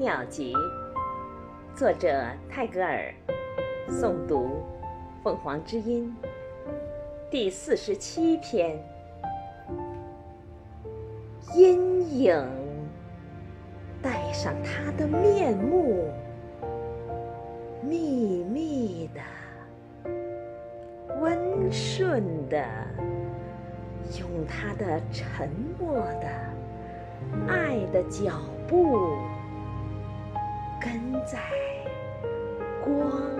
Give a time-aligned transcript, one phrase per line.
[0.00, 0.54] 鸟集》，
[1.76, 3.12] 作者泰戈尔，
[3.86, 4.62] 诵读
[5.22, 6.16] 凤凰之音，
[7.30, 8.82] 第四十七篇。
[11.54, 12.42] 阴影
[14.00, 16.08] 带上他的面目，
[17.82, 20.10] 密密的，
[21.20, 22.64] 温顺的，
[24.18, 25.46] 用他的沉
[25.78, 26.26] 默的
[27.46, 29.18] 爱的脚步。
[30.80, 31.38] 跟在
[32.82, 33.39] 光。